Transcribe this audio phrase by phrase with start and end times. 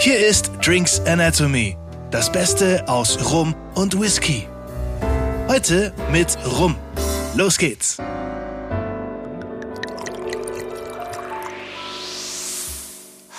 [0.00, 1.76] Hier ist Drinks Anatomy,
[2.12, 4.46] das Beste aus Rum und Whisky.
[5.48, 6.76] Heute mit Rum.
[7.34, 7.98] Los geht's!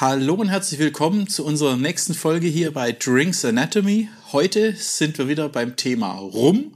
[0.02, 4.10] Hallo und herzlich willkommen zu unserer nächsten Folge hier bei Drinks Anatomy.
[4.33, 6.76] Heute sind wir wieder beim Thema Rum.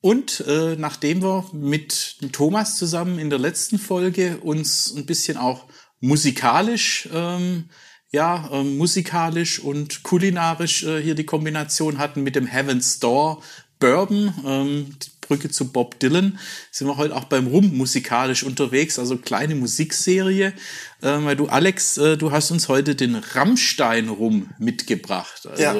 [0.00, 5.66] Und äh, nachdem wir mit Thomas zusammen in der letzten Folge uns ein bisschen auch
[6.00, 7.68] musikalisch, ähm,
[8.12, 13.42] ja, äh, musikalisch und kulinarisch äh, hier die Kombination hatten mit dem Heaven's Door
[13.78, 16.38] Bourbon, ähm, Brücke zu Bob Dylan,
[16.70, 20.52] sind wir heute auch beim Rum musikalisch unterwegs, also kleine Musikserie,
[21.00, 25.48] äh, weil du Alex, äh, du hast uns heute den Rammstein Rum mitgebracht.
[25.50, 25.74] Also ja.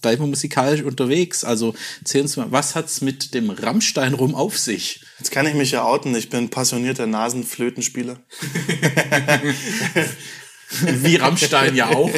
[0.00, 1.44] bleiben wir musikalisch unterwegs.
[1.44, 5.04] Also erzähl uns mal, was hat's mit dem Rammstein Rum auf sich?
[5.18, 8.18] Jetzt kann ich mich ja outen, ich bin passionierter Nasenflötenspieler.
[10.80, 12.10] Wie Rammstein ja auch.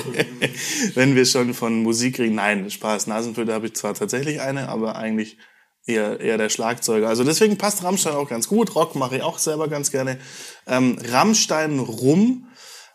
[0.94, 3.06] Wenn wir schon von Musik reden, nein, Spaß.
[3.06, 5.38] Nasenflöte habe ich zwar tatsächlich eine, aber eigentlich
[5.86, 7.08] eher, eher der Schlagzeuger.
[7.08, 8.74] Also deswegen passt Rammstein auch ganz gut.
[8.74, 10.18] Rock mache ich auch selber ganz gerne.
[10.66, 12.48] Ähm, Rammstein Rum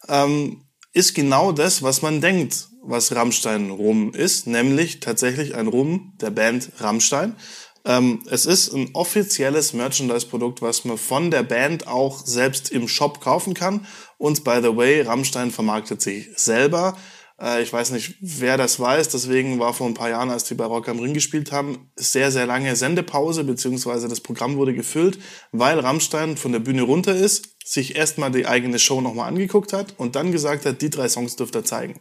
[0.08, 6.14] ähm, ist genau das, was man denkt, was Rammstein Rum ist, nämlich tatsächlich ein Rum
[6.22, 7.36] der Band Rammstein.
[7.86, 13.22] Ähm, es ist ein offizielles Merchandise-Produkt, was man von der Band auch selbst im Shop
[13.22, 13.86] kaufen kann.
[14.18, 16.98] Und by the way, Rammstein vermarktet sich selber.
[17.42, 19.10] Äh, ich weiß nicht, wer das weiß.
[19.10, 22.32] Deswegen war vor ein paar Jahren, als die bei Rock am Ring gespielt haben, sehr,
[22.32, 25.20] sehr lange Sendepause, beziehungsweise das Programm wurde gefüllt,
[25.52, 29.94] weil Rammstein von der Bühne runter ist, sich erstmal die eigene Show nochmal angeguckt hat
[29.98, 32.00] und dann gesagt hat, die drei Songs dürft ihr zeigen.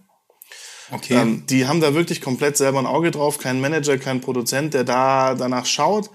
[0.90, 1.14] Okay.
[1.14, 4.84] Ähm, die haben da wirklich komplett selber ein Auge drauf, kein Manager, kein Produzent, der
[4.84, 6.10] da danach schaut.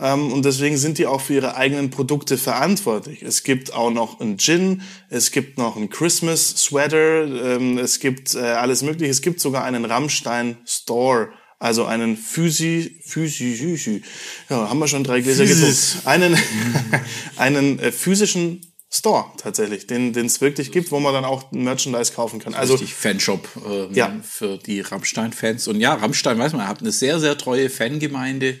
[0.00, 3.22] Ähm, und deswegen sind die auch für ihre eigenen Produkte verantwortlich.
[3.22, 7.24] Es gibt auch noch einen Gin, es gibt noch einen Christmas Sweater,
[7.56, 9.10] ähm, es gibt äh, alles mögliche.
[9.10, 11.30] Es gibt sogar einen Rammstein Store.
[11.60, 14.02] Also einen Physi, Physi, Physi,
[14.48, 15.76] ja, haben wir schon drei Gläser getrunken.
[16.04, 16.38] Einen,
[17.36, 22.38] einen äh, physischen Store tatsächlich, den es wirklich gibt, wo man dann auch Merchandise kaufen
[22.38, 22.54] kann.
[22.54, 24.16] Also richtig Fanshop ähm, ja.
[24.22, 25.68] für die Rammstein-Fans.
[25.68, 28.58] Und ja, Rammstein, weiß man, hat eine sehr, sehr treue Fangemeinde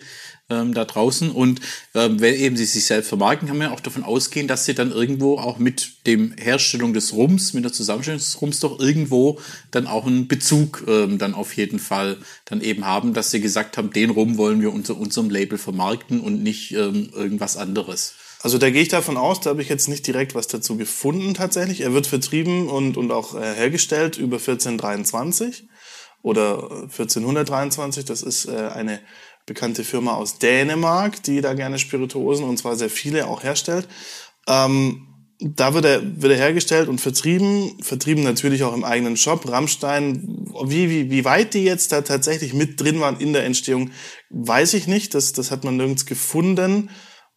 [0.50, 1.30] ähm, da draußen.
[1.30, 1.60] Und
[1.94, 4.74] ähm, wenn eben sie sich selbst vermarkten, kann man ja auch davon ausgehen, dass sie
[4.74, 9.40] dann irgendwo auch mit dem Herstellung des Rums, mit der Zusammenstellung des Rums doch irgendwo
[9.70, 13.78] dann auch einen Bezug ähm, dann auf jeden Fall dann eben haben, dass sie gesagt
[13.78, 18.14] haben, den Rum wollen wir unter unserem Label vermarkten und nicht ähm, irgendwas anderes.
[18.40, 21.34] Also da gehe ich davon aus, da habe ich jetzt nicht direkt was dazu gefunden
[21.34, 21.80] tatsächlich.
[21.80, 25.68] Er wird vertrieben und, und auch äh, hergestellt über 1423
[26.22, 28.04] oder 1423.
[28.04, 29.00] Das ist äh, eine
[29.46, 33.88] bekannte Firma aus Dänemark, die da gerne Spirituosen und zwar sehr viele auch herstellt.
[34.46, 35.04] Ähm,
[35.40, 39.48] da wird er, wird er hergestellt und vertrieben, vertrieben natürlich auch im eigenen Shop.
[39.48, 43.90] Rammstein, wie, wie, wie weit die jetzt da tatsächlich mit drin waren in der Entstehung,
[44.30, 45.14] weiß ich nicht.
[45.14, 46.90] Das, das hat man nirgends gefunden,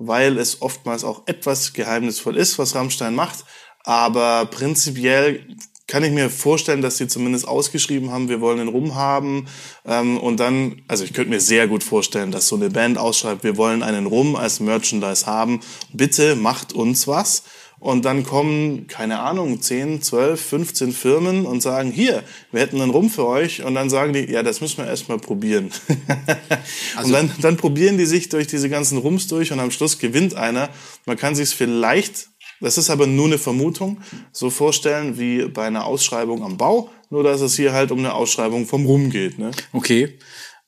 [0.08, 3.46] weil es oftmals auch etwas geheimnisvoll ist, was Rammstein macht.
[3.84, 5.46] Aber prinzipiell
[5.88, 9.48] kann ich mir vorstellen, dass sie zumindest ausgeschrieben haben, wir wollen den Rum haben.
[9.86, 13.44] Ähm, und dann, also ich könnte mir sehr gut vorstellen, dass so eine Band ausschreibt,
[13.44, 15.60] wir wollen einen Rum als Merchandise haben.
[15.92, 17.44] Bitte macht uns was.
[17.82, 22.22] Und dann kommen, keine Ahnung, 10, 12, 15 Firmen und sagen, hier,
[22.52, 23.64] wir hätten einen Rum für euch.
[23.64, 25.72] Und dann sagen die, ja, das müssen wir erstmal probieren.
[26.96, 29.98] also, und dann, dann probieren die sich durch diese ganzen Rums durch und am Schluss
[29.98, 30.70] gewinnt einer.
[31.08, 32.30] Man kann sich vielleicht
[32.62, 33.98] das ist aber nur eine Vermutung.
[34.32, 38.14] So vorstellen wie bei einer Ausschreibung am Bau, nur dass es hier halt um eine
[38.14, 39.40] Ausschreibung vom Rum geht.
[39.40, 39.50] Ne?
[39.74, 40.20] Okay.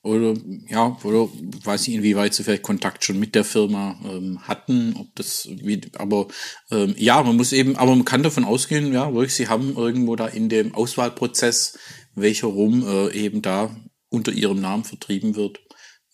[0.04, 0.34] Oder
[0.68, 1.30] ja, oder
[1.64, 5.80] weiß ich, inwieweit sie vielleicht Kontakt schon mit der Firma ähm, hatten, ob das wie,
[5.94, 6.28] aber
[6.70, 10.14] ähm, ja, man muss eben, aber man kann davon ausgehen, ja, wirklich, sie haben irgendwo
[10.14, 11.78] da in dem Auswahlprozess,
[12.14, 13.74] welcher Rum äh, eben da
[14.10, 15.60] unter ihrem Namen vertrieben wird,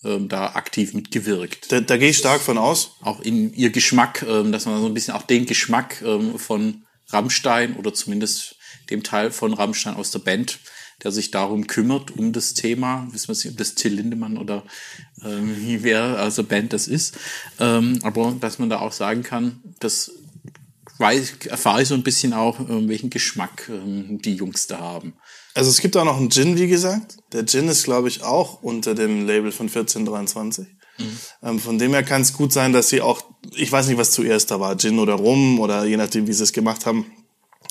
[0.04, 1.72] ähm, da aktiv mitgewirkt.
[1.72, 2.92] Da, da gehe ich stark von aus.
[3.00, 6.84] Auch in ihr Geschmack, ähm, dass man so ein bisschen auch den Geschmack ähm, von
[7.08, 8.54] Rammstein oder zumindest
[8.88, 10.60] dem Teil von Rammstein aus der Band,
[11.02, 14.64] der sich darum kümmert, um das Thema, wissen wir nicht, ob das Till Lindemann oder
[15.24, 17.16] ähm, wie wer also Band das ist,
[17.58, 20.12] ähm, aber dass man da auch sagen kann, das
[20.98, 25.14] weiß, erfahre ich so ein bisschen auch, ähm, welchen Geschmack ähm, die Jungs da haben.
[25.54, 27.16] Also es gibt auch noch einen Gin, wie gesagt.
[27.32, 30.66] Der Gin ist, glaube ich, auch unter dem Label von 1423.
[30.98, 31.04] Mhm.
[31.42, 33.24] Ähm, von dem her kann es gut sein, dass sie auch,
[33.54, 36.44] ich weiß nicht, was zuerst da war, Gin oder Rum oder je nachdem, wie sie
[36.44, 37.06] es gemacht haben.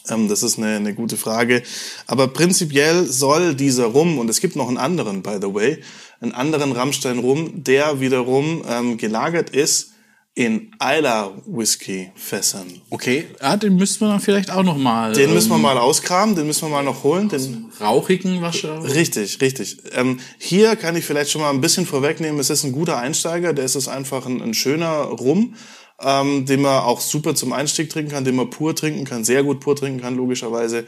[0.09, 1.63] Ähm, das ist eine, eine gute Frage.
[2.07, 5.81] Aber prinzipiell soll dieser Rum, und es gibt noch einen anderen, by the way,
[6.21, 9.93] einen anderen Rammstein Rum, der wiederum ähm, gelagert ist
[10.35, 12.81] in Isla Whisky Fässern.
[12.89, 15.11] Okay, ja, den müssten wir dann vielleicht auch noch mal.
[15.11, 17.27] Den ähm, müssen wir mal auskramen, den müssen wir mal noch holen.
[17.27, 18.93] Den rauchigen wahrscheinlich.
[18.95, 19.77] Richtig, richtig.
[19.91, 22.39] Ähm, hier kann ich vielleicht schon mal ein bisschen vorwegnehmen.
[22.39, 23.51] Es ist ein guter Einsteiger.
[23.51, 25.55] Der ist es einfach ein, ein schöner Rum,
[26.01, 29.43] ähm, den man auch super zum Einstieg trinken kann, den man pur trinken kann, sehr
[29.43, 30.85] gut pur trinken kann, logischerweise.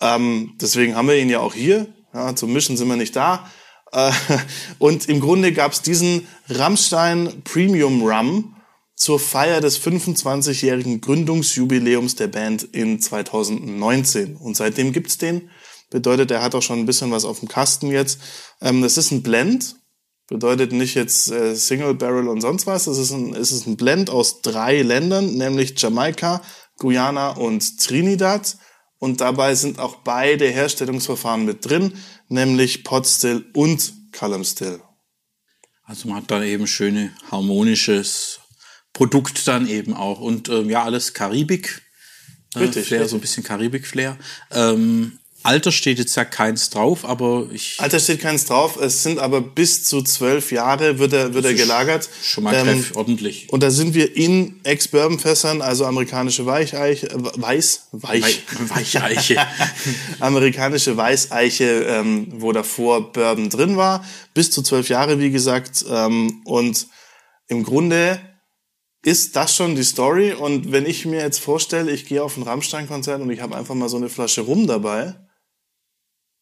[0.00, 1.86] Ähm, deswegen haben wir ihn ja auch hier.
[2.12, 3.50] Ja, zum Mischen sind wir nicht da.
[3.92, 4.12] Äh,
[4.78, 8.56] und im Grunde gab es diesen Rammstein Premium Rum
[8.94, 14.36] zur Feier des 25-jährigen Gründungsjubiläums der Band in 2019.
[14.36, 15.50] Und seitdem gibt's den.
[15.88, 18.20] Bedeutet, er hat auch schon ein bisschen was auf dem Kasten jetzt.
[18.60, 19.79] Ähm, das ist ein Blend.
[20.30, 22.86] Bedeutet nicht jetzt äh, Single Barrel und sonst was.
[22.86, 26.40] Es ist, ein, es ist ein Blend aus drei Ländern, nämlich Jamaika,
[26.78, 28.56] Guyana und Trinidad.
[29.00, 31.94] Und dabei sind auch beide Herstellungsverfahren mit drin,
[32.28, 34.80] nämlich Pot Still und Column Still.
[35.82, 38.38] Also man hat da eben schöne harmonisches
[38.92, 40.20] Produkt dann eben auch.
[40.20, 41.82] Und ähm, ja, alles Karibik.
[42.54, 43.10] Äh, Richtig, Flair, richtig.
[43.10, 44.16] so ein bisschen Karibik-Flair.
[44.52, 48.76] Ähm, Alter steht jetzt ja keins drauf, aber ich Alter steht keins drauf.
[48.76, 52.08] Es sind aber bis zu zwölf Jahre wird er, wird er gelagert.
[52.22, 53.48] schon mal Ähm, ordentlich.
[53.50, 59.36] Und da sind wir in Ex-Bourbon-Fässern, also amerikanische Weicheiche, äh, Weiß, Weich, Wei- Weicheiche.
[60.20, 64.04] amerikanische Weißeiche, ähm, wo davor Bourbon drin war,
[64.34, 65.84] bis zu zwölf Jahre, wie gesagt.
[65.90, 66.86] Ähm, und
[67.48, 68.20] im Grunde
[69.02, 70.32] ist das schon die Story.
[70.32, 73.74] Und wenn ich mir jetzt vorstelle, ich gehe auf ein Rammstein-Konzert und ich habe einfach
[73.74, 75.14] mal so eine Flasche Rum dabei,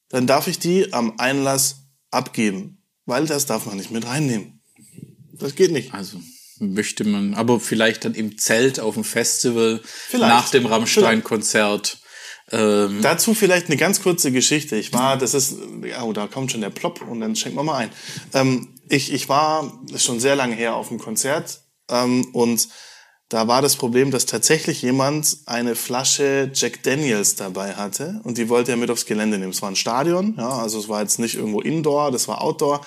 [0.08, 4.60] dann darf ich die am Einlass abgeben, weil das darf man nicht mit reinnehmen.
[5.32, 5.94] Das geht nicht.
[5.94, 6.20] Also
[6.60, 10.28] möchte man, aber vielleicht dann im Zelt auf dem Festival Vielleicht.
[10.28, 11.98] nach dem Rammstein-Konzert.
[12.50, 14.76] Ähm, Dazu vielleicht eine ganz kurze Geschichte.
[14.76, 15.56] Ich war, das ist,
[16.02, 17.90] oh, da kommt schon der Plop und dann schenken wir mal ein.
[18.32, 21.60] Ähm, ich, ich war, das ist schon sehr lange her, auf einem Konzert
[21.90, 22.68] ähm, und
[23.28, 28.48] da war das Problem, dass tatsächlich jemand eine Flasche Jack Daniels dabei hatte und die
[28.48, 29.52] wollte er mit aufs Gelände nehmen.
[29.52, 32.80] Es war ein Stadion, ja, also es war jetzt nicht irgendwo Indoor, das war Outdoor,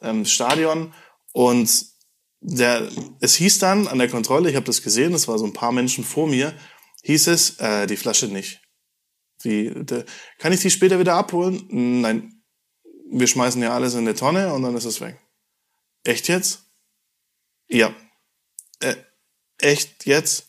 [0.00, 0.94] ähm, Stadion
[1.32, 1.86] und
[2.40, 2.88] der,
[3.20, 5.72] es hieß dann an der Kontrolle, ich habe das gesehen, es war so ein paar
[5.72, 6.54] Menschen vor mir,
[7.02, 8.62] hieß es, äh, die Flasche nicht.
[9.44, 10.04] Die, de,
[10.38, 11.66] kann ich die später wieder abholen?
[11.70, 12.42] Nein.
[13.10, 15.18] Wir schmeißen ja alles in eine Tonne und dann ist es weg.
[16.04, 16.70] Echt jetzt?
[17.68, 17.94] Ja.
[18.80, 18.94] Äh,
[19.62, 20.48] echt jetzt?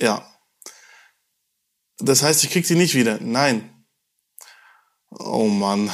[0.00, 0.28] Ja.
[1.98, 3.18] Das heißt, ich krieg die nicht wieder.
[3.20, 3.84] Nein.
[5.10, 5.90] Oh Mann.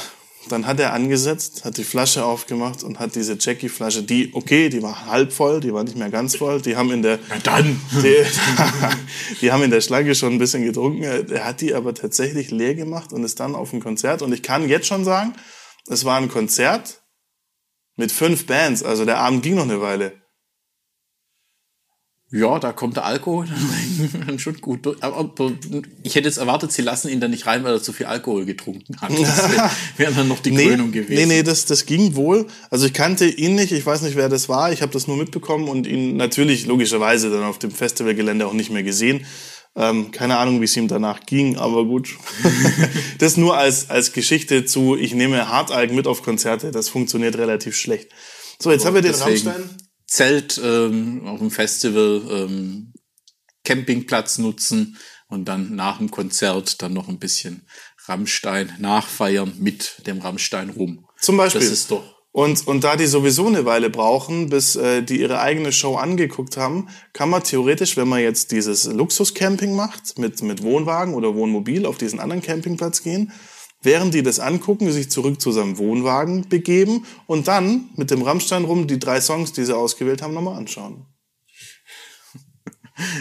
[0.49, 4.83] Dann hat er angesetzt, hat die Flasche aufgemacht und hat diese Jackie-Flasche, die, okay, die
[4.83, 7.81] war halb voll, die war nicht mehr ganz voll, die haben in der, na dann.
[7.91, 8.15] die,
[9.41, 11.01] die haben in der Schlange schon ein bisschen getrunken.
[11.01, 14.21] Er hat die aber tatsächlich leer gemacht und ist dann auf ein Konzert.
[14.21, 15.33] Und ich kann jetzt schon sagen,
[15.87, 17.01] es war ein Konzert
[17.95, 18.83] mit fünf Bands.
[18.83, 20.24] Also der Abend ging noch eine Weile.
[22.31, 23.47] Ja, da kommt der Alkohol
[24.25, 25.01] dann schon gut durch.
[25.03, 25.31] Aber
[26.01, 28.45] ich hätte jetzt erwartet, sie lassen ihn dann nicht rein, weil er zu viel Alkohol
[28.45, 29.11] getrunken hat.
[29.19, 31.13] Das wäre wär dann noch die Krönung gewesen.
[31.13, 32.47] Nee, nee, das, das ging wohl.
[32.69, 34.71] Also ich kannte ihn nicht, ich weiß nicht, wer das war.
[34.71, 38.71] Ich habe das nur mitbekommen und ihn natürlich logischerweise dann auf dem Festivalgelände auch nicht
[38.71, 39.25] mehr gesehen.
[39.77, 42.09] Ähm, keine Ahnung, wie es ihm danach ging, aber gut.
[43.19, 46.71] das nur als, als Geschichte zu, ich nehme Hartalk mit auf Konzerte.
[46.71, 48.09] Das funktioniert relativ schlecht.
[48.59, 49.69] So, jetzt haben wir den Deswegen Rammstein.
[50.07, 52.93] Zelt ähm, auf dem Festival, ähm,
[53.63, 54.97] Campingplatz nutzen
[55.27, 57.67] und dann nach dem Konzert dann noch ein bisschen
[58.07, 61.07] Rammstein nachfeiern mit dem Rammstein rum.
[61.19, 61.61] Zum Beispiel.
[61.61, 65.39] Das ist doch Und, und da die sowieso eine Weile brauchen, bis äh, die ihre
[65.39, 70.61] eigene Show angeguckt haben, kann man theoretisch, wenn man jetzt dieses Luxuscamping macht, mit, mit
[70.61, 73.31] Wohnwagen oder Wohnmobil auf diesen anderen Campingplatz gehen,
[73.85, 78.65] während die das angucken, sich zurück zu seinem Wohnwagen begeben und dann mit dem Rammstein
[78.65, 81.05] rum die drei Songs, die sie ausgewählt haben, nochmal anschauen.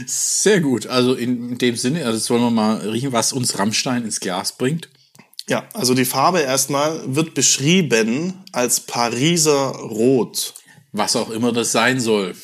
[0.07, 0.87] sehr gut.
[0.87, 4.57] Also in, dem Sinne, also jetzt wollen wir mal riechen, was uns Rammstein ins Glas
[4.57, 4.89] bringt.
[5.49, 10.55] Ja, also die Farbe erstmal wird beschrieben als Pariser Rot.
[10.93, 12.35] Was auch immer das sein soll.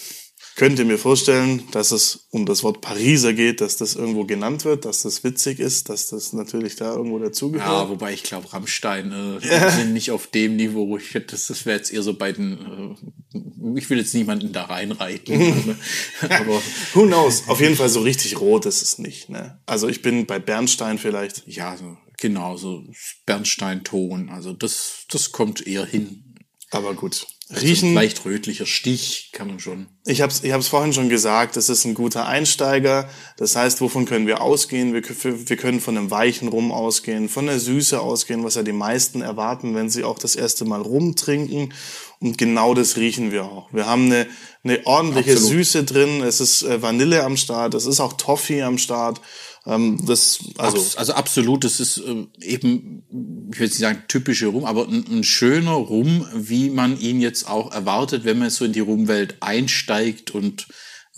[0.61, 4.67] Könnt ihr mir vorstellen, dass es um das Wort Pariser geht, dass das irgendwo genannt
[4.67, 7.67] wird, dass das witzig ist, dass das natürlich da irgendwo dazugehört?
[7.67, 10.99] Ja, wobei ich glaube, Rammstein äh, sind nicht auf dem Niveau.
[10.99, 12.99] Ich hätte, das, das wäre jetzt eher so bei den.
[13.33, 15.79] Äh, ich will jetzt niemanden da reinreiten.
[16.29, 16.61] aber
[16.93, 17.45] Who knows?
[17.49, 19.31] Auf jeden Fall so richtig rot ist es nicht.
[19.31, 19.59] Ne?
[19.65, 21.43] Also ich bin bei Bernstein vielleicht.
[21.47, 22.85] ja, so, genau, so
[23.25, 24.29] Bernsteinton.
[24.29, 26.35] Also das, das kommt eher hin.
[26.71, 27.27] Aber gut.
[27.51, 27.95] Riechen.
[27.95, 29.89] Leicht rötlicher Stich kann man schon.
[30.07, 33.09] Ich habe es ich hab's vorhin schon gesagt, es ist ein guter Einsteiger.
[33.39, 34.95] Das heißt, wovon können wir ausgehen?
[34.95, 38.73] Wir, wir können von einem weichen Rum ausgehen, von der Süße ausgehen, was ja die
[38.73, 41.73] meisten erwarten, wenn sie auch das erste Mal Rum trinken.
[42.21, 43.73] Und genau das riechen wir auch.
[43.73, 44.27] Wir haben eine,
[44.63, 45.53] eine ordentliche Absolut.
[45.53, 46.23] Süße drin.
[46.23, 47.75] Es ist äh, Vanille am Start.
[47.75, 49.21] Es ist auch Toffee am Start.
[49.67, 54.65] Ähm, das, also, also absolut, das ist äh, eben, ich will nicht sagen typische Rum,
[54.65, 58.73] aber ein, ein, schöner Rum, wie man ihn jetzt auch erwartet, wenn man so in
[58.73, 60.67] die Rumwelt einsteigt und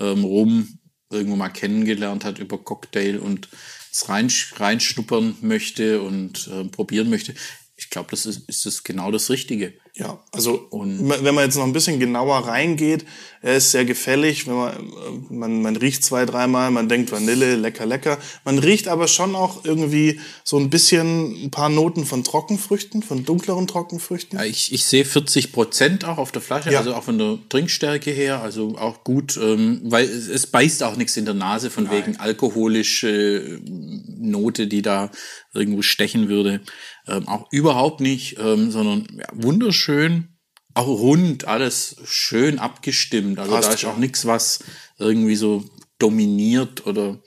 [0.00, 0.78] ähm, Rum
[1.10, 3.48] irgendwo mal kennengelernt hat über Cocktail und
[3.92, 7.34] es rein, reinschnuppern möchte und äh, probieren möchte.
[7.76, 9.74] Ich glaube, das ist, ist das genau das Richtige.
[9.94, 13.04] Ja, also und wenn man jetzt noch ein bisschen genauer reingeht,
[13.42, 14.92] er ist sehr gefällig, wenn man,
[15.28, 18.18] man, man riecht zwei, dreimal, man denkt Vanille, lecker, lecker.
[18.44, 23.26] Man riecht aber schon auch irgendwie so ein bisschen ein paar Noten von Trockenfrüchten, von
[23.26, 24.38] dunkleren Trockenfrüchten.
[24.38, 26.78] Ja, ich, ich sehe 40 Prozent auch auf der Flasche, ja.
[26.78, 30.96] also auch von der Trinkstärke her, also auch gut, ähm, weil es, es beißt auch
[30.96, 31.98] nichts in der Nase von Nein.
[31.98, 35.10] wegen alkoholische Note, die da
[35.54, 36.60] irgendwo stechen würde.
[37.06, 40.38] Ähm, auch überhaupt nicht, ähm, sondern ja, wunderschön,
[40.74, 43.38] auch rund, alles schön abgestimmt.
[43.38, 44.60] Also Passt, da ist auch nichts, was
[44.98, 45.64] irgendwie so
[45.98, 47.20] dominiert oder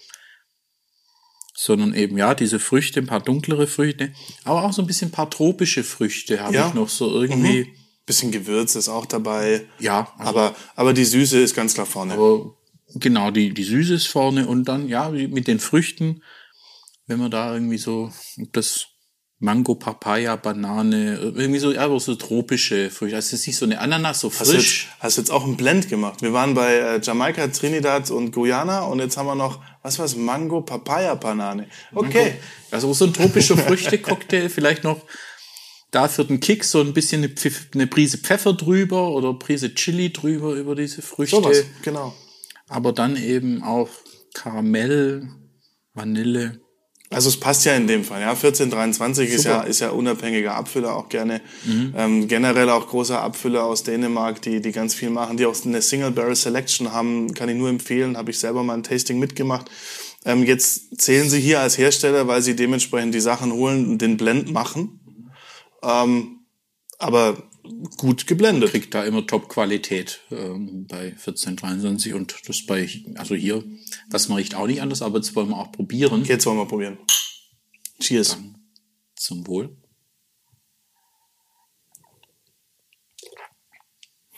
[1.57, 4.11] sondern eben ja diese Früchte, ein paar dunklere Früchte,
[4.43, 6.67] aber auch so ein bisschen ein paar tropische Früchte habe ja.
[6.67, 7.63] ich noch so irgendwie.
[7.65, 7.75] Mhm.
[8.07, 9.65] Bisschen Gewürz ist auch dabei.
[9.79, 10.13] Ja.
[10.19, 12.13] Also aber, aber die Süße ist ganz klar vorne.
[12.13, 12.55] Aber
[12.93, 16.21] genau, die, die Süße ist vorne und dann, ja, mit den Früchten,
[17.07, 18.11] wenn man da irgendwie so
[18.51, 18.87] das
[19.39, 23.17] Mango, Papaya, Banane, irgendwie so, ja, so tropische Früchte.
[23.17, 24.39] Also es ist nicht so eine Ananas, so frisch.
[24.39, 26.21] Hast du jetzt, hast du jetzt auch einen Blend gemacht?
[26.21, 30.15] Wir waren bei äh, Jamaika, Trinidad und Guyana und jetzt haben wir noch, was war's,
[30.15, 31.67] Mango, Papaya, Banane.
[31.93, 32.23] Okay.
[32.23, 32.37] Mango,
[32.71, 35.05] also so ein tropischer Früchte-Cocktail, vielleicht noch
[35.91, 39.75] da für den Kick so ein bisschen eine, Pfiff, eine Prise Pfeffer drüber oder Prise
[39.75, 41.35] Chili drüber über diese Früchte.
[41.35, 42.13] Sowas, genau.
[42.67, 43.89] Aber dann eben auch
[44.33, 45.29] Karamell,
[45.93, 46.64] Vanille.
[47.11, 48.31] Also es passt ja in dem Fall, ja.
[48.31, 51.39] 1423 ist ja, ist ja unabhängiger Abfüller auch gerne.
[51.63, 51.93] Mhm.
[51.95, 55.81] Ähm, generell auch großer Abfüller aus Dänemark, die, die ganz viel machen, die auch eine
[55.83, 59.69] Single Barrel Selection haben, kann ich nur empfehlen, habe ich selber mal ein Tasting mitgemacht.
[60.25, 64.17] Ähm, jetzt zählen sie hier als Hersteller, weil sie dementsprechend die Sachen holen und den
[64.17, 64.99] Blend machen.
[65.83, 66.39] Ähm,
[66.97, 67.37] aber
[67.97, 68.71] gut geblendet.
[68.71, 73.63] Kriegt da immer Top-Qualität ähm, bei 1423 und das bei, also hier,
[74.09, 76.23] das man riecht auch nicht anders, aber jetzt wollen wir auch probieren.
[76.25, 76.97] Jetzt wollen wir probieren.
[77.99, 78.29] Cheers.
[78.29, 78.55] Dann
[79.15, 79.77] zum Wohl.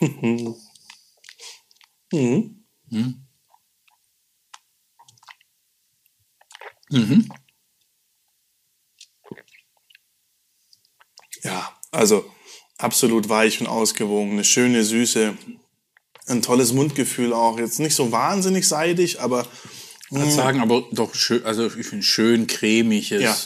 [0.00, 0.54] mhm.
[2.12, 2.64] Mhm.
[6.90, 7.28] Mhm.
[11.42, 12.24] Ja, also
[12.78, 15.36] absolut weich und ausgewogen, eine schöne Süße,
[16.26, 17.58] ein tolles Mundgefühl auch.
[17.58, 19.46] Jetzt nicht so wahnsinnig seidig, aber
[20.10, 23.22] ich kann sagen, aber doch schön, also ich finde schön cremiges.
[23.22, 23.36] Ja.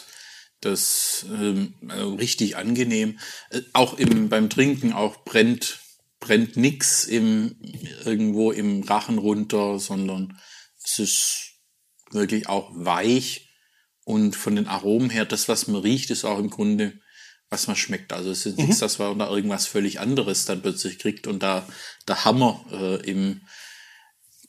[0.61, 3.19] Das ähm, also richtig angenehm.
[3.51, 5.81] Äh, auch im, beim Trinken auch brennt
[6.21, 7.57] brennt nix im
[8.05, 10.39] irgendwo im Rachen runter, sondern
[10.85, 11.53] es ist
[12.13, 13.49] wirklich auch weich
[14.05, 17.01] und von den Aromen her, das was man riecht, ist auch im Grunde
[17.53, 18.13] was man schmeckt.
[18.13, 18.65] Also es ist mhm.
[18.65, 21.67] nichts, dass man da irgendwas völlig anderes dann plötzlich kriegt und da
[22.09, 23.43] der Hammer äh, im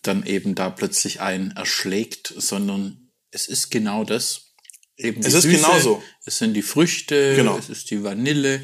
[0.01, 4.53] dann eben da plötzlich einen erschlägt, sondern es ist genau das.
[4.97, 6.03] Eben es ist Süße, genauso.
[6.25, 7.57] Es sind die Früchte, genau.
[7.57, 8.61] es ist die Vanille.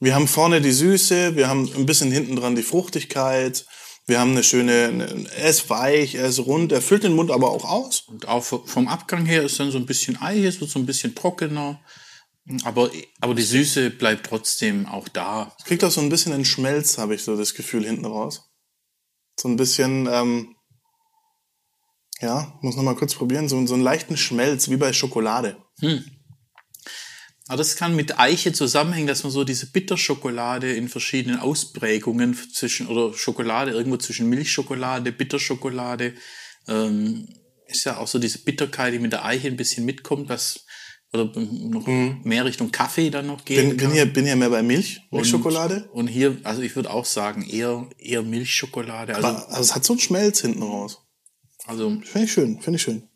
[0.00, 3.64] Wir haben vorne die Süße, wir haben ein bisschen hinten dran die Fruchtigkeit.
[4.06, 7.50] Wir haben eine schöne, er ist weich, er ist rund, er füllt den Mund aber
[7.50, 8.00] auch aus.
[8.00, 10.86] Und auch vom Abgang her ist dann so ein bisschen Ei, es wird so ein
[10.86, 11.80] bisschen trockener.
[12.64, 15.54] Aber, aber die Süße bleibt trotzdem auch da.
[15.58, 18.50] Es kriegt auch so ein bisschen einen Schmelz, habe ich so das Gefühl hinten raus.
[19.38, 20.56] So ein bisschen, ähm,
[22.20, 25.56] ja, muss noch mal kurz probieren, so, so einen leichten Schmelz, wie bei Schokolade.
[25.80, 26.04] Hm.
[27.48, 32.86] Aber das kann mit Eiche zusammenhängen, dass man so diese Bitterschokolade in verschiedenen Ausprägungen zwischen,
[32.86, 36.14] oder Schokolade irgendwo zwischen Milchschokolade, Bitterschokolade,
[36.68, 37.28] ähm,
[37.66, 40.64] ist ja auch so diese Bitterkeit, die mit der Eiche ein bisschen mitkommt, was
[41.12, 42.20] oder noch mhm.
[42.24, 45.88] mehr Richtung Kaffee dann noch gehen bin, bin hier bin hier mehr bei Milch Milchschokolade?
[45.92, 49.14] Und, und hier also ich würde auch sagen eher eher Milchschokolade.
[49.14, 51.02] Also, Aber, also es hat so einen Schmelz hinten raus.
[51.66, 53.08] Also finde ich schön finde ich schön.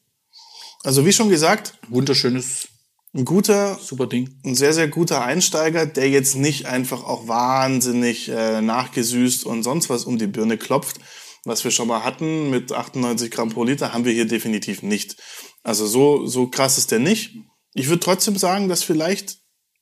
[0.85, 2.69] Also wie schon gesagt wunderschönes
[3.15, 4.29] ein guter super Ding.
[4.45, 9.89] ein sehr sehr guter Einsteiger der jetzt nicht einfach auch wahnsinnig äh, nachgesüßt und sonst
[9.89, 10.99] was um die Birne klopft.
[11.45, 15.17] Was wir schon mal hatten mit 98 Gramm pro Liter haben wir hier definitiv nicht.
[15.63, 17.37] Also so so krass ist der nicht
[17.77, 19.39] ich würde trotzdem sagen, dass vielleicht,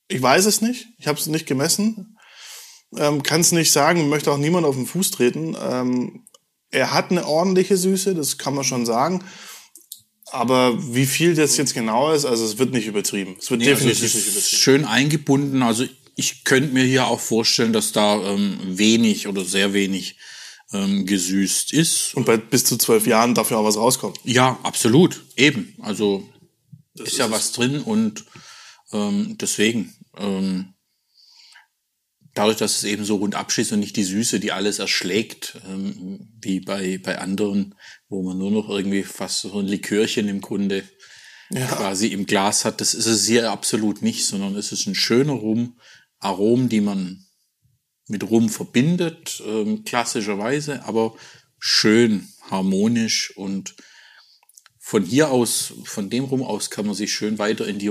[0.08, 2.10] ich weiß es nicht, ich habe es nicht gemessen,
[2.96, 5.56] Ähm, Kann es nicht sagen, möchte auch niemand auf den Fuß treten.
[5.60, 6.26] Ähm,
[6.70, 9.24] er hat eine ordentliche Süße, das kann man schon sagen.
[10.30, 13.34] Aber wie viel das jetzt genau ist, also es wird nicht übertrieben.
[13.40, 14.62] Es wird Nee, also definitiv es nicht übertrieben.
[14.62, 15.62] schön eingebunden.
[15.62, 15.86] Also
[16.16, 20.16] ich könnte mir hier auch vorstellen, dass da ähm, wenig oder sehr wenig
[20.72, 22.14] ähm, gesüßt ist.
[22.14, 24.16] Und bei bis zu zwölf Jahren darf ja auch was rauskommen.
[24.22, 25.24] Ja, absolut.
[25.36, 25.74] Eben.
[25.82, 26.28] Also
[26.94, 28.24] ist ja was drin und
[28.92, 30.74] ähm, deswegen, ähm,
[32.34, 36.28] dadurch, dass es eben so rund abschießt und nicht die Süße, die alles erschlägt, ähm,
[36.40, 37.74] wie bei, bei anderen,
[38.08, 40.84] wo man nur noch irgendwie fast so ein Likörchen im Grunde
[41.68, 45.34] quasi im Glas hat, das ist es hier absolut nicht, sondern es ist ein schöner
[45.34, 45.78] Rum,
[46.18, 47.26] Aromen, die man
[48.08, 51.14] mit Rum verbindet, ähm, klassischerweise, aber
[51.58, 53.76] schön, harmonisch und
[54.86, 57.90] von hier aus, von dem Rum aus kann man sich schön weiter in die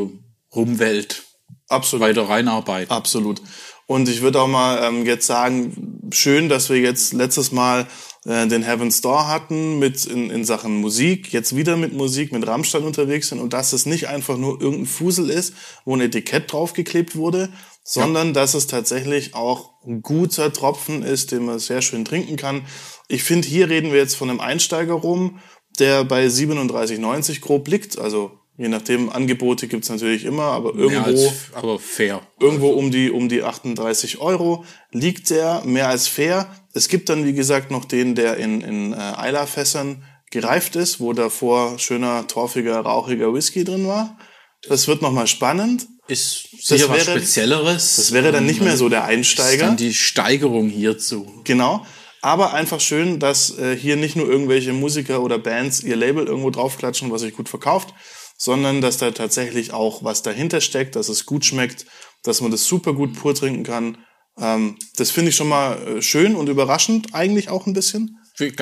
[0.55, 1.23] Rumwelt
[1.67, 2.05] Absolut.
[2.05, 2.91] weiter reinarbeiten.
[2.91, 3.41] Absolut.
[3.87, 7.87] Und ich würde auch mal ähm, jetzt sagen, schön, dass wir jetzt letztes Mal
[8.25, 12.45] äh, den Heaven's Door hatten mit in, in Sachen Musik, jetzt wieder mit Musik, mit
[12.45, 16.53] Rammstein unterwegs sind und dass es nicht einfach nur irgendein Fusel ist, wo ein Etikett
[16.53, 17.49] draufgeklebt wurde,
[17.83, 22.67] sondern dass es tatsächlich auch ein guter Tropfen ist, den man sehr schön trinken kann.
[23.07, 25.39] Ich finde, hier reden wir jetzt von einem Einsteiger rum,
[25.79, 31.33] der bei 37,90 grob liegt, also Je nachdem, Angebote gibt's natürlich immer, aber irgendwo, als,
[31.53, 32.21] aber fair.
[32.39, 36.47] irgendwo um die, um die 38 Euro liegt der, mehr als fair.
[36.71, 41.13] Es gibt dann, wie gesagt, noch den, der in, in äh, Eilerfässern gereift ist, wo
[41.13, 44.19] davor schöner, torfiger, rauchiger Whisky drin war.
[44.67, 45.87] Das wird nochmal spannend.
[46.07, 47.95] Ist sicher was wäre- Spezielleres.
[47.95, 49.65] Das wäre dann nicht mehr so der Ist Einsteiger.
[49.65, 51.41] dann die Steigerung hierzu.
[51.43, 51.87] Genau.
[52.23, 56.51] Aber einfach schön, dass äh, hier nicht nur irgendwelche Musiker oder Bands ihr Label irgendwo
[56.51, 57.93] draufklatschen, was sich gut verkauft,
[58.37, 61.85] sondern dass da tatsächlich auch was dahinter steckt, dass es gut schmeckt,
[62.23, 63.97] dass man das super gut pur trinken kann.
[64.39, 68.17] Ähm, das finde ich schon mal äh, schön und überraschend eigentlich auch ein bisschen.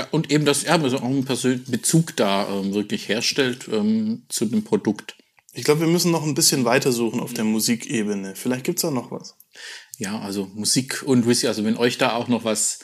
[0.09, 4.45] Und eben, dass er also auch einen persönlichen Bezug da ähm, wirklich herstellt ähm, zu
[4.45, 5.15] dem Produkt.
[5.53, 8.33] Ich glaube, wir müssen noch ein bisschen weitersuchen auf der Musikebene.
[8.35, 9.35] Vielleicht gibt's da noch was.
[9.99, 12.79] Ja, also Musik und Whisky, also wenn euch da auch noch was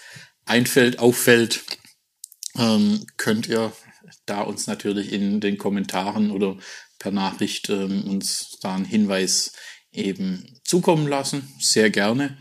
[0.48, 1.64] einfällt, auffällt,
[2.58, 3.72] ähm, könnt ihr
[4.26, 6.58] da uns natürlich in den Kommentaren oder
[7.00, 9.54] per Nachricht ähm, uns da einen Hinweis
[9.92, 11.48] eben zukommen lassen.
[11.60, 12.38] Sehr gerne.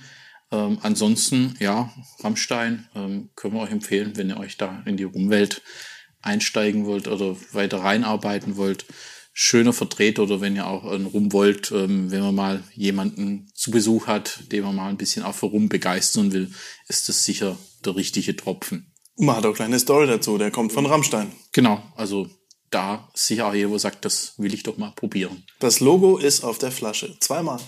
[0.53, 5.05] Ähm, ansonsten, ja, Rammstein ähm, können wir euch empfehlen, wenn ihr euch da in die
[5.05, 5.62] Rumwelt
[6.23, 8.87] einsteigen wollt oder weiter reinarbeiten wollt.
[9.33, 14.07] Schöner Vertreter oder wenn ihr auch Rum wollt, ähm, wenn man mal jemanden zu Besuch
[14.07, 16.51] hat, den man mal ein bisschen auch für Rum begeistern will,
[16.88, 18.92] ist das sicher der richtige Tropfen.
[19.16, 21.33] Man hat auch eine kleine Story dazu, der kommt von Rammstein.
[21.53, 22.29] Genau, also
[22.70, 25.44] da sicher wo sagt, das will ich doch mal probieren.
[25.61, 27.16] Das Logo ist auf der Flasche.
[27.20, 27.61] Zweimal.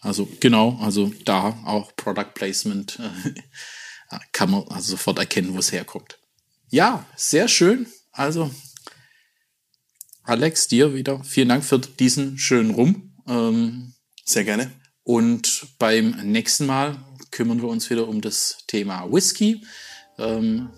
[0.00, 5.72] Also genau, also da auch Product Placement äh, kann man also sofort erkennen, wo es
[5.72, 6.18] herkommt.
[6.68, 7.86] Ja, sehr schön.
[8.12, 8.50] Also
[10.24, 13.14] Alex, dir wieder vielen Dank für diesen schönen Rum.
[13.28, 14.70] Ähm, Sehr gerne.
[15.02, 16.96] und beim nächsten Mal
[17.34, 19.66] kümmern wir uns wieder um das Thema Whisky.
[20.18, 20.70] Ähm,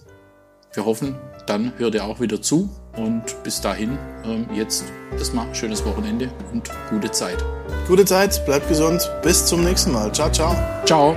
[0.73, 1.15] wir hoffen,
[1.47, 2.71] dann hört ihr auch wieder zu.
[2.97, 7.45] Und bis dahin, ähm, jetzt erstmal schönes Wochenende und gute Zeit.
[7.87, 9.09] Gute Zeit, bleibt gesund.
[9.23, 10.13] Bis zum nächsten Mal.
[10.13, 10.57] Ciao, ciao.
[10.87, 11.15] Ciao!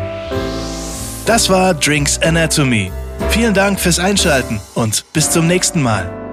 [1.25, 2.91] Das war Drinks Anatomy.
[3.29, 6.28] Vielen Dank fürs Einschalten und bis zum nächsten Mal.